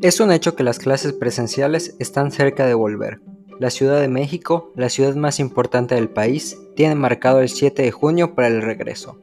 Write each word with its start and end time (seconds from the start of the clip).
Es 0.00 0.20
un 0.20 0.30
hecho 0.30 0.54
que 0.54 0.62
las 0.62 0.78
clases 0.78 1.12
presenciales 1.12 1.96
están 1.98 2.30
cerca 2.30 2.64
de 2.64 2.74
volver. 2.74 3.20
La 3.58 3.68
Ciudad 3.68 4.00
de 4.00 4.06
México, 4.06 4.72
la 4.76 4.90
ciudad 4.90 5.16
más 5.16 5.40
importante 5.40 5.96
del 5.96 6.08
país, 6.08 6.56
tiene 6.76 6.94
marcado 6.94 7.40
el 7.40 7.48
7 7.48 7.82
de 7.82 7.90
junio 7.90 8.36
para 8.36 8.46
el 8.46 8.62
regreso. 8.62 9.20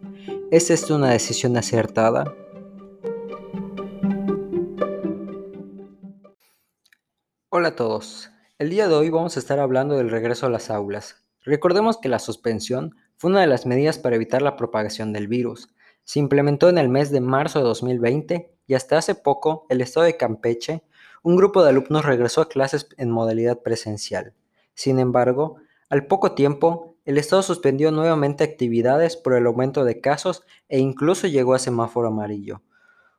¿Es 0.52 0.70
esto 0.71 0.96
una 0.96 1.11
decisión 1.11 1.55
acertada? 1.55 2.36
Hola 7.48 7.70
a 7.70 7.76
todos. 7.78 8.30
El 8.60 8.70
día 8.70 8.89
de 8.89 8.96
hoy 8.96 9.10
vamos 9.10 9.38
a 9.38 9.39
estar 9.39 9.62
hablando 9.62 9.96
del 9.96 10.10
regreso 10.10 10.46
a 10.46 10.50
las 10.50 10.70
aulas. 10.70 11.23
Recordemos 11.46 12.00
que 12.02 12.10
la 12.10 12.20
suspensión 12.20 12.98
fue 13.16 13.32
una 13.32 13.39
de 13.39 13.48
las 13.48 13.66
medidas 13.66 13.98
para 13.98 14.18
evitar 14.18 14.42
la 14.42 14.57
propagación 14.57 15.14
del 15.14 15.30
virus. 15.30 15.70
Se 16.04 16.20
implementó 16.20 16.68
en 16.68 16.78
el 16.78 16.89
mes 16.89 17.12
de 17.12 17.21
marzo 17.21 17.60
de 17.60 17.66
2020 17.66 18.55
y 18.68 18.74
hasta 18.74 18.98
hace 18.98 19.16
poco 19.16 19.66
el 19.70 19.82
estado 19.82 20.05
de 20.05 20.18
Campeche, 20.18 20.84
un 21.24 21.36
grupo 21.36 21.64
de 21.64 21.70
alumnos 21.70 22.05
regresó 22.05 22.42
a 22.42 22.50
clases 22.50 22.88
en 22.98 23.10
modalidad 23.10 23.62
presencial. 23.62 24.34
Sin 24.74 25.00
embargo, 25.00 25.58
al 25.90 26.08
poco 26.08 26.34
tiempo, 26.34 26.96
el 27.05 27.18
estado 27.18 27.44
suspendió 27.44 27.91
nuevamente 27.91 28.44
actividades 28.44 29.16
por 29.16 29.34
el 29.34 29.46
aumento 29.46 29.86
de 29.86 30.02
casos 30.02 30.44
e 30.70 30.80
incluso 30.80 31.28
llegó 31.28 31.54
a 31.54 31.60
semáforo 31.60 32.08
amarillo, 32.08 32.62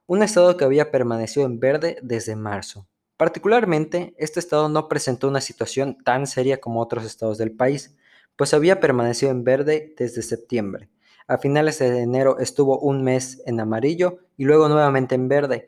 un 0.07 0.23
estado 0.23 0.57
que 0.57 0.65
había 0.65 0.91
permanecido 0.91 1.47
en 1.47 1.61
verde 1.61 1.99
desde 2.03 2.37
marzo. 2.37 2.87
Particularmente, 3.17 4.15
este 4.19 4.41
estado 4.41 4.69
no 4.69 4.89
presentó 4.89 5.29
una 5.29 5.41
situación 5.41 5.97
tan 6.05 6.27
seria 6.27 6.61
como 6.61 6.81
otros 6.81 7.05
estados 7.05 7.39
del 7.39 7.53
país, 7.53 7.97
pues 8.37 8.53
había 8.53 8.81
permanecido 8.81 9.33
en 9.33 9.45
verde 9.45 9.95
desde 9.97 10.23
septiembre. 10.23 10.91
A 11.29 11.39
finales 11.39 11.81
de 11.81 12.03
enero 12.03 12.39
estuvo 12.39 12.79
un 12.79 13.03
mes 13.03 13.43
en 13.47 13.59
amarillo 13.59 14.19
y 14.37 14.45
luego 14.45 14.69
nuevamente 14.69 15.17
en 15.17 15.29
verde. 15.29 15.67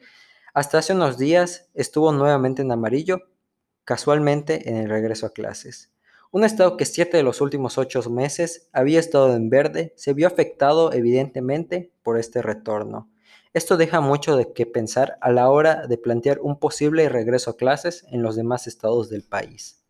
Hasta 0.54 0.78
hace 0.78 0.92
unos 0.92 1.18
días 1.18 1.68
estuvo 1.74 2.12
nuevamente 2.12 2.62
en 2.62 2.70
amarillo, 2.70 3.22
casualmente 3.84 4.68
en 4.68 4.76
el 4.76 4.88
regreso 4.88 5.26
a 5.26 5.30
clases. 5.30 5.90
Un 6.30 6.44
estado 6.44 6.76
que 6.76 6.84
siete 6.84 7.16
de 7.16 7.22
los 7.22 7.40
últimos 7.40 7.76
ocho 7.76 8.02
meses 8.08 8.68
había 8.72 9.00
estado 9.00 9.34
en 9.34 9.50
verde 9.50 9.94
se 9.96 10.12
vio 10.12 10.28
afectado 10.28 10.92
evidentemente 10.92 11.90
por 12.02 12.18
este 12.18 12.40
retorno. 12.40 13.10
Esto 13.52 13.76
deja 13.76 14.00
mucho 14.00 14.36
de 14.36 14.52
qué 14.52 14.64
pensar 14.66 15.18
a 15.20 15.32
la 15.32 15.50
hora 15.50 15.86
de 15.88 15.98
plantear 15.98 16.38
un 16.40 16.60
posible 16.60 17.08
regreso 17.08 17.50
a 17.50 17.56
clases 17.56 18.04
en 18.10 18.22
los 18.22 18.36
demás 18.36 18.68
estados 18.68 19.08
del 19.08 19.24
país. 19.24 19.82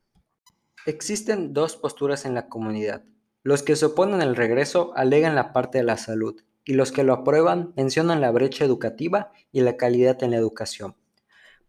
Existen 0.87 1.53
dos 1.53 1.77
posturas 1.77 2.25
en 2.25 2.35
la 2.35 2.49
comunidad. 2.49 3.03
Los 3.45 3.63
que 3.63 3.77
se 3.77 3.87
oponen 3.87 4.21
al 4.21 4.35
regreso 4.35 4.93
alegan 4.97 5.37
la 5.37 5.53
parte 5.53 5.79
de 5.79 5.85
la 5.85 5.97
salud 5.97 6.43
y 6.65 6.75
los 6.75 6.93
que 6.93 7.05
lo 7.05 7.13
aprueban 7.13 7.73
mencionan 7.77 8.21
la 8.21 8.33
brecha 8.33 8.65
educativa 8.65 9.31
y 9.53 9.61
la 9.61 9.77
calidad 9.77 10.23
en 10.23 10.33
la 10.33 10.37
educación. 10.37 10.97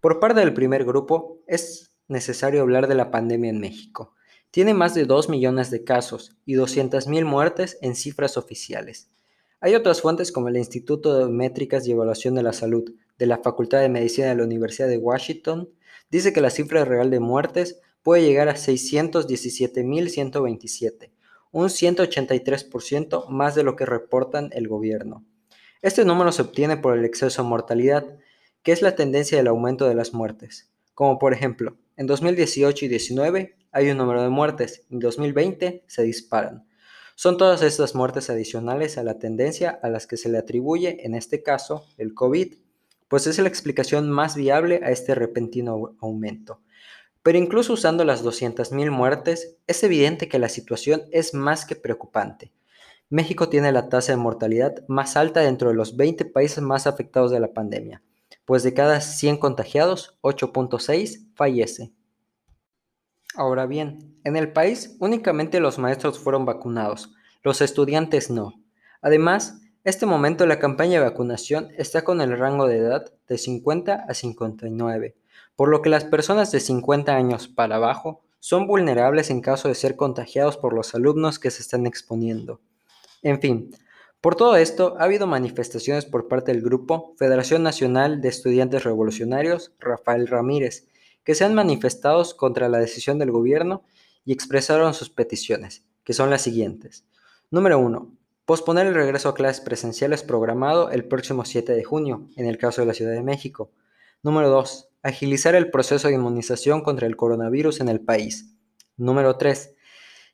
Por 0.01 0.19
parte 0.19 0.39
del 0.39 0.53
primer 0.53 0.83
grupo, 0.83 1.39
es 1.45 1.91
necesario 2.07 2.61
hablar 2.61 2.87
de 2.87 2.95
la 2.95 3.11
pandemia 3.11 3.51
en 3.51 3.59
México. 3.59 4.15
Tiene 4.51 4.73
más 4.73 4.95
de 4.95 5.05
2 5.05 5.29
millones 5.29 5.69
de 5.69 5.83
casos 5.83 6.35
y 6.43 6.55
200.000 6.55 7.23
muertes 7.23 7.77
en 7.81 7.95
cifras 7.95 8.35
oficiales. 8.35 9.11
Hay 9.61 9.75
otras 9.75 10.01
fuentes 10.01 10.31
como 10.31 10.47
el 10.47 10.57
Instituto 10.57 11.19
de 11.19 11.31
Métricas 11.31 11.85
y 11.85 11.91
Evaluación 11.91 12.33
de 12.33 12.43
la 12.43 12.53
Salud 12.53 12.91
de 13.19 13.27
la 13.27 13.37
Facultad 13.37 13.81
de 13.81 13.89
Medicina 13.89 14.29
de 14.29 14.35
la 14.35 14.43
Universidad 14.43 14.87
de 14.87 14.97
Washington, 14.97 15.69
dice 16.09 16.33
que 16.33 16.41
la 16.41 16.49
cifra 16.49 16.83
real 16.83 17.11
de 17.11 17.19
muertes 17.19 17.79
puede 18.01 18.23
llegar 18.23 18.49
a 18.49 18.55
617.127 18.55 21.11
un 21.51 21.67
183% 21.67 23.27
más 23.29 23.55
de 23.55 23.63
lo 23.63 23.75
que 23.75 23.85
reportan 23.85 24.49
el 24.53 24.67
gobierno. 24.67 25.25
Este 25.81 26.05
número 26.05 26.31
se 26.31 26.41
obtiene 26.41 26.77
por 26.77 26.97
el 26.97 27.05
exceso 27.05 27.43
de 27.43 27.49
mortalidad, 27.49 28.17
que 28.63 28.71
es 28.71 28.81
la 28.81 28.95
tendencia 28.95 29.37
del 29.37 29.47
aumento 29.47 29.87
de 29.87 29.95
las 29.95 30.13
muertes. 30.13 30.69
Como 30.93 31.17
por 31.17 31.33
ejemplo, 31.33 31.77
en 31.95 32.07
2018 32.07 32.85
y 32.85 32.89
2019 32.89 33.55
hay 33.71 33.89
un 33.89 33.97
número 33.97 34.21
de 34.21 34.29
muertes, 34.29 34.85
en 34.89 34.99
2020 34.99 35.83
se 35.87 36.03
disparan. 36.03 36.67
Son 37.15 37.37
todas 37.37 37.61
estas 37.61 37.95
muertes 37.95 38.29
adicionales 38.29 38.97
a 38.97 39.03
la 39.03 39.19
tendencia 39.19 39.77
a 39.81 39.89
las 39.89 40.07
que 40.07 40.17
se 40.17 40.29
le 40.29 40.37
atribuye, 40.37 41.05
en 41.05 41.15
este 41.15 41.43
caso, 41.43 41.85
el 41.97 42.13
COVID, 42.13 42.55
pues 43.09 43.27
es 43.27 43.39
la 43.39 43.49
explicación 43.49 44.09
más 44.09 44.35
viable 44.35 44.81
a 44.83 44.91
este 44.91 45.15
repentino 45.15 45.97
aumento. 45.99 46.61
Pero 47.23 47.37
incluso 47.37 47.73
usando 47.73 48.05
las 48.05 48.23
200.000 48.23 48.91
muertes, 48.91 49.57
es 49.67 49.83
evidente 49.83 50.29
que 50.29 50.39
la 50.39 50.49
situación 50.49 51.03
es 51.11 51.33
más 51.33 51.65
que 51.65 51.75
preocupante. 51.75 52.51
México 53.09 53.49
tiene 53.49 53.71
la 53.71 53.89
tasa 53.89 54.11
de 54.11 54.17
mortalidad 54.17 54.83
más 54.87 55.17
alta 55.17 55.39
dentro 55.39 55.69
de 55.69 55.75
los 55.75 55.97
20 55.97 56.25
países 56.25 56.61
más 56.61 56.85
afectados 56.85 57.31
de 57.31 57.39
la 57.39 57.53
pandemia, 57.53 58.03
pues 58.45 58.61
de 58.61 58.73
cada 58.73 59.01
100 59.01 59.37
contagiados, 59.37 60.17
8.6 60.21 61.33
fallece. 61.33 61.91
Ahora 63.35 63.65
bien, 63.65 64.19
en 64.23 64.35
el 64.35 64.53
país 64.53 64.95
únicamente 64.99 65.59
los 65.59 65.79
maestros 65.79 66.19
fueron 66.19 66.45
vacunados, 66.45 67.13
los 67.43 67.61
estudiantes 67.61 68.29
no. 68.29 68.61
Además, 69.01 69.61
este 69.83 70.05
momento 70.05 70.45
la 70.45 70.59
campaña 70.59 70.99
de 70.99 71.05
vacunación 71.05 71.69
está 71.77 72.03
con 72.03 72.21
el 72.21 72.37
rango 72.37 72.67
de 72.67 72.77
edad 72.77 73.11
de 73.27 73.37
50 73.37 74.05
a 74.07 74.13
59, 74.13 75.15
por 75.55 75.69
lo 75.69 75.81
que 75.81 75.89
las 75.89 76.05
personas 76.05 76.51
de 76.51 76.59
50 76.59 77.13
años 77.15 77.47
para 77.47 77.75
abajo 77.75 78.21
son 78.39 78.67
vulnerables 78.67 79.29
en 79.29 79.41
caso 79.41 79.67
de 79.67 79.75
ser 79.75 79.95
contagiados 79.95 80.57
por 80.57 80.73
los 80.73 80.95
alumnos 80.95 81.39
que 81.39 81.51
se 81.51 81.61
están 81.61 81.85
exponiendo. 81.85 82.61
En 83.21 83.41
fin, 83.41 83.71
por 84.21 84.35
todo 84.35 84.55
esto 84.55 84.95
ha 84.99 85.03
habido 85.03 85.27
manifestaciones 85.27 86.05
por 86.05 86.27
parte 86.27 86.51
del 86.51 86.61
grupo 86.61 87.13
Federación 87.17 87.63
Nacional 87.63 88.21
de 88.21 88.29
Estudiantes 88.29 88.83
Revolucionarios 88.83 89.73
Rafael 89.79 90.27
Ramírez, 90.27 90.87
que 91.23 91.35
se 91.35 91.45
han 91.45 91.53
manifestado 91.53 92.23
contra 92.37 92.69
la 92.69 92.79
decisión 92.79 93.19
del 93.19 93.31
gobierno 93.31 93.83
y 94.25 94.33
expresaron 94.33 94.93
sus 94.93 95.09
peticiones, 95.09 95.83
que 96.03 96.13
son 96.13 96.29
las 96.29 96.41
siguientes. 96.41 97.05
Número 97.51 97.79
1. 97.79 98.13
Posponer 98.45 98.87
el 98.87 98.95
regreso 98.95 99.29
a 99.29 99.35
clases 99.35 99.61
presenciales 99.61 100.23
programado 100.23 100.89
el 100.91 101.05
próximo 101.05 101.45
7 101.45 101.73
de 101.73 101.83
junio, 101.83 102.27
en 102.35 102.45
el 102.45 102.57
caso 102.57 102.81
de 102.81 102.87
la 102.87 102.93
Ciudad 102.93 103.13
de 103.13 103.23
México. 103.23 103.71
Número 104.23 104.49
2 104.49 104.88
agilizar 105.03 105.55
el 105.55 105.69
proceso 105.69 106.07
de 106.07 106.15
inmunización 106.15 106.81
contra 106.81 107.07
el 107.07 107.15
coronavirus 107.15 107.79
en 107.81 107.89
el 107.89 108.01
país. 108.01 108.55
Número 108.97 109.37
3. 109.37 109.75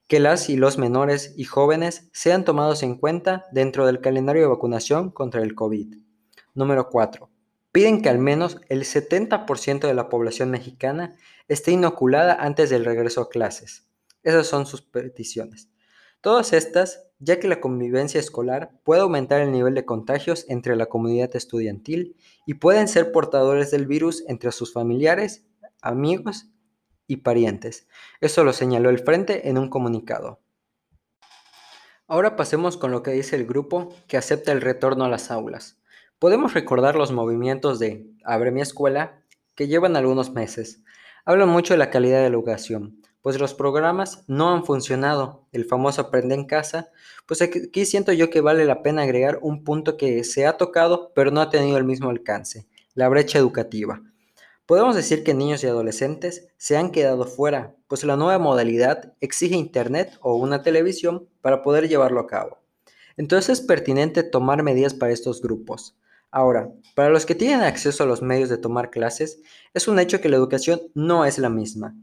Que 0.08 0.20
las 0.20 0.50
y 0.50 0.58
los 0.58 0.78
menores 0.78 1.34
y 1.36 1.46
jóvenes 1.46 2.10
sean 2.14 2.46
tomados 2.46 2.84
en 2.84 2.98
cuenta 2.98 3.46
dentro 3.52 3.86
del 3.86 4.02
calendario 4.02 4.44
de 4.44 4.50
vacunación 4.50 5.12
contra 5.12 5.42
el 5.42 5.56
COVID. 5.56 5.96
Número 6.54 6.90
4. 6.90 7.30
Piden 7.72 8.02
que 8.02 8.10
al 8.10 8.20
menos 8.20 8.62
el 8.70 8.84
70% 8.84 9.88
de 9.88 9.94
la 9.94 10.10
población 10.10 10.50
mexicana 10.50 11.16
esté 11.48 11.72
inoculada 11.72 12.36
antes 12.36 12.70
del 12.70 12.86
regreso 12.86 13.22
a 13.22 13.30
clases. 13.30 13.88
Esas 14.24 14.48
son 14.48 14.66
sus 14.66 14.82
peticiones. 14.82 15.70
Todas 16.22 16.54
estas 16.54 17.05
ya 17.26 17.40
que 17.40 17.48
la 17.48 17.60
convivencia 17.60 18.20
escolar 18.20 18.72
puede 18.84 19.02
aumentar 19.02 19.42
el 19.42 19.52
nivel 19.52 19.74
de 19.74 19.84
contagios 19.84 20.46
entre 20.48 20.76
la 20.76 20.86
comunidad 20.86 21.36
estudiantil 21.36 22.16
y 22.46 22.54
pueden 22.56 22.88
ser 22.88 23.12
portadores 23.12 23.72
del 23.72 23.88
virus 23.88 24.24
entre 24.28 24.52
sus 24.52 24.72
familiares, 24.72 25.44
amigos 25.82 26.52
y 27.08 27.18
parientes. 27.18 27.88
Eso 28.22 28.44
lo 28.44 28.54
señaló 28.54 28.92
el 28.92 29.00
Frente 29.00 29.50
en 29.50 29.58
un 29.58 29.70
comunicado. 29.70 30.40
Ahora 32.08 32.36
pasemos 32.36 32.78
con 32.78 32.92
lo 32.92 33.02
que 33.02 33.12
dice 33.12 33.36
el 33.36 33.48
grupo 33.48 33.90
que 34.08 34.18
acepta 34.18 34.52
el 34.52 34.62
retorno 34.62 35.06
a 35.06 35.10
las 35.10 35.32
aulas. 35.32 35.80
Podemos 36.20 36.54
recordar 36.54 36.96
los 36.96 37.12
movimientos 37.12 37.80
de 37.80 38.08
Abre 38.24 38.52
mi 38.52 38.62
escuela 38.62 39.24
que 39.56 39.68
llevan 39.68 39.96
algunos 39.96 40.32
meses. 40.32 40.84
Hablan 41.26 41.50
mucho 41.50 41.74
de 41.74 41.80
la 41.80 41.90
calidad 41.90 42.18
de 42.18 42.30
la 42.30 42.36
educación, 42.36 43.02
pues 43.26 43.40
los 43.40 43.56
programas 43.56 44.24
no 44.28 44.54
han 44.54 44.66
funcionado. 44.66 45.48
El 45.52 45.66
famoso 45.66 46.00
aprende 46.00 46.36
en 46.36 46.46
casa, 46.46 46.92
pues 47.26 47.42
aquí 47.42 47.84
siento 47.88 48.14
yo 48.14 48.30
que 48.30 48.40
vale 48.40 48.66
la 48.66 48.84
pena 48.84 49.02
agregar 49.02 49.40
un 49.42 49.64
punto 49.64 49.98
que 49.98 50.24
se 50.24 50.46
ha 50.46 50.58
tocado 50.58 51.12
pero 51.16 51.32
no 51.32 51.42
ha 51.42 51.50
tenido 51.50 51.80
el 51.80 51.86
mismo 51.86 52.12
alcance, 52.12 52.68
la 52.94 53.10
brecha 53.10 53.40
educativa. 53.40 54.04
Podemos 54.68 54.96
decir 54.96 55.24
que 55.24 55.34
niños 55.34 55.64
y 55.64 55.68
adolescentes 55.68 56.50
se 56.58 56.78
han 56.78 56.92
quedado 56.92 57.26
fuera, 57.26 57.74
pues 57.88 58.04
la 58.04 58.16
nueva 58.16 58.38
modalidad 58.38 59.16
exige 59.22 59.56
internet 59.56 60.20
o 60.22 60.36
una 60.36 60.62
televisión 60.62 61.28
para 61.42 61.64
poder 61.64 61.90
llevarlo 61.90 62.20
a 62.20 62.28
cabo. 62.28 62.60
Entonces 63.18 63.58
es 63.60 63.66
pertinente 63.66 64.22
tomar 64.22 64.62
medidas 64.62 64.94
para 64.94 65.14
estos 65.14 65.42
grupos. 65.42 65.98
Ahora, 66.30 66.70
para 66.94 67.10
los 67.10 67.26
que 67.26 67.34
tienen 67.34 67.62
acceso 67.62 68.04
a 68.04 68.06
los 68.06 68.22
medios 68.22 68.50
de 68.50 68.60
tomar 68.60 68.92
clases, 68.92 69.42
es 69.74 69.88
un 69.88 69.98
hecho 69.98 70.22
que 70.22 70.30
la 70.30 70.36
educación 70.36 70.80
no 70.94 71.26
es 71.26 71.40
la 71.40 71.50
misma. 71.50 71.96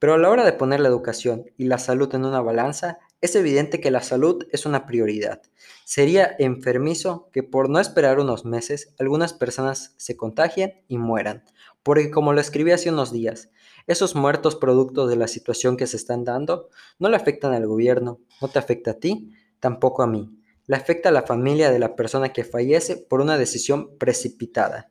Pero 0.00 0.14
a 0.14 0.18
la 0.18 0.30
hora 0.30 0.44
de 0.44 0.54
poner 0.54 0.80
la 0.80 0.88
educación 0.88 1.50
y 1.58 1.66
la 1.66 1.76
salud 1.76 2.12
en 2.14 2.24
una 2.24 2.40
balanza, 2.40 2.98
es 3.20 3.36
evidente 3.36 3.80
que 3.80 3.90
la 3.90 4.00
salud 4.00 4.46
es 4.50 4.64
una 4.64 4.86
prioridad. 4.86 5.42
Sería 5.84 6.34
enfermizo 6.38 7.28
que 7.32 7.42
por 7.42 7.68
no 7.68 7.78
esperar 7.78 8.18
unos 8.18 8.46
meses 8.46 8.94
algunas 8.98 9.34
personas 9.34 9.92
se 9.98 10.16
contagien 10.16 10.82
y 10.88 10.96
mueran, 10.96 11.44
porque 11.82 12.10
como 12.10 12.32
lo 12.32 12.40
escribí 12.40 12.72
hace 12.72 12.88
unos 12.88 13.12
días, 13.12 13.50
esos 13.86 14.14
muertos 14.14 14.56
producto 14.56 15.06
de 15.06 15.16
la 15.16 15.28
situación 15.28 15.76
que 15.76 15.86
se 15.86 15.98
están 15.98 16.24
dando 16.24 16.70
no 16.98 17.10
le 17.10 17.16
afectan 17.16 17.52
al 17.52 17.66
gobierno, 17.66 18.20
no 18.40 18.48
te 18.48 18.58
afecta 18.58 18.92
a 18.92 19.00
ti, 19.00 19.34
tampoco 19.60 20.02
a 20.02 20.06
mí. 20.06 20.34
Le 20.66 20.76
afecta 20.76 21.10
a 21.10 21.12
la 21.12 21.22
familia 21.22 21.70
de 21.70 21.78
la 21.78 21.94
persona 21.94 22.32
que 22.32 22.44
fallece 22.44 22.96
por 22.96 23.20
una 23.20 23.36
decisión 23.36 23.98
precipitada. 23.98 24.90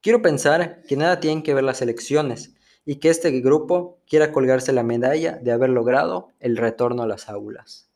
Quiero 0.00 0.20
pensar 0.20 0.82
que 0.82 0.96
nada 0.96 1.20
tienen 1.20 1.44
que 1.44 1.54
ver 1.54 1.64
las 1.64 1.80
elecciones 1.80 2.54
y 2.90 3.00
que 3.00 3.10
este 3.10 3.30
grupo 3.42 4.00
quiera 4.08 4.32
colgarse 4.32 4.72
la 4.72 4.82
medalla 4.82 5.32
de 5.42 5.52
haber 5.52 5.68
logrado 5.68 6.30
el 6.40 6.56
retorno 6.56 7.02
a 7.02 7.06
las 7.06 7.28
aulas. 7.28 7.90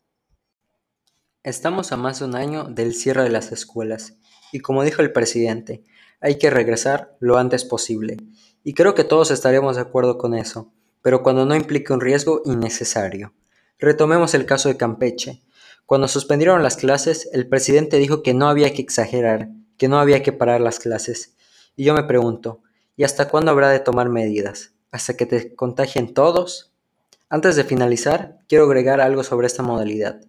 Estamos 1.42 1.92
a 1.92 1.96
más 1.96 2.18
de 2.18 2.26
un 2.26 2.36
año 2.36 2.64
del 2.64 2.92
cierre 2.92 3.22
de 3.22 3.30
las 3.30 3.52
escuelas 3.52 4.18
y 4.52 4.60
como 4.60 4.84
dijo 4.84 5.00
el 5.00 5.10
presidente, 5.10 5.82
hay 6.20 6.36
que 6.36 6.50
regresar 6.50 7.16
lo 7.20 7.38
antes 7.38 7.64
posible. 7.64 8.18
Y 8.64 8.74
creo 8.74 8.94
que 8.94 9.02
todos 9.02 9.30
estaremos 9.30 9.76
de 9.76 9.82
acuerdo 9.82 10.18
con 10.18 10.34
eso, 10.34 10.74
pero 11.00 11.22
cuando 11.22 11.46
no 11.46 11.56
implique 11.56 11.94
un 11.94 12.02
riesgo 12.02 12.42
innecesario. 12.44 13.32
Retomemos 13.78 14.34
el 14.34 14.44
caso 14.44 14.68
de 14.68 14.76
Campeche. 14.76 15.42
Cuando 15.86 16.06
suspendieron 16.06 16.62
las 16.62 16.76
clases, 16.76 17.30
el 17.32 17.48
presidente 17.48 17.96
dijo 17.96 18.22
que 18.22 18.34
no 18.34 18.46
había 18.46 18.74
que 18.74 18.82
exagerar, 18.82 19.48
que 19.78 19.88
no 19.88 19.98
había 19.98 20.22
que 20.22 20.32
parar 20.32 20.60
las 20.60 20.78
clases. 20.78 21.34
Y 21.76 21.84
yo 21.84 21.94
me 21.94 22.04
pregunto, 22.04 22.60
¿y 22.94 23.04
hasta 23.04 23.30
cuándo 23.30 23.52
habrá 23.52 23.70
de 23.70 23.80
tomar 23.80 24.10
medidas? 24.10 24.74
¿Hasta 24.92 25.16
que 25.16 25.24
te 25.24 25.54
contagien 25.54 26.12
todos? 26.12 26.70
Antes 27.30 27.56
de 27.56 27.64
finalizar, 27.64 28.38
quiero 28.46 28.66
agregar 28.66 29.00
algo 29.00 29.24
sobre 29.24 29.46
esta 29.46 29.62
modalidad. 29.62 30.20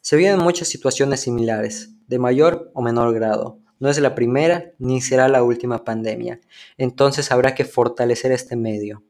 Se 0.00 0.16
vienen 0.16 0.40
muchas 0.40 0.66
situaciones 0.66 1.20
similares, 1.20 1.90
de 2.08 2.18
mayor 2.18 2.72
o 2.74 2.82
menor 2.82 3.14
grado. 3.14 3.60
No 3.78 3.88
es 3.88 3.98
la 4.00 4.16
primera 4.16 4.72
ni 4.80 5.00
será 5.00 5.28
la 5.28 5.44
última 5.44 5.84
pandemia, 5.84 6.40
entonces 6.78 7.30
habrá 7.30 7.54
que 7.54 7.64
fortalecer 7.64 8.32
este 8.32 8.56
medio. 8.56 9.04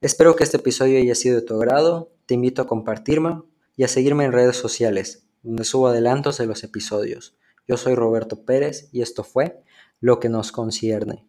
Espero 0.00 0.34
que 0.34 0.42
este 0.42 0.56
episodio 0.56 0.98
haya 0.98 1.14
sido 1.14 1.36
de 1.36 1.46
tu 1.46 1.54
agrado, 1.54 2.10
te 2.26 2.34
invito 2.34 2.60
a 2.60 2.66
compartirme 2.66 3.40
y 3.76 3.84
a 3.84 3.88
seguirme 3.88 4.24
en 4.24 4.32
redes 4.32 4.56
sociales, 4.56 5.28
donde 5.44 5.62
subo 5.62 5.86
adelantos 5.86 6.38
de 6.38 6.46
los 6.46 6.64
episodios. 6.64 7.36
Yo 7.68 7.76
soy 7.76 7.94
Roberto 7.94 8.44
Pérez 8.44 8.88
y 8.90 9.02
esto 9.02 9.22
fue 9.22 9.62
Lo 10.00 10.18
que 10.18 10.28
nos 10.28 10.50
concierne. 10.50 11.24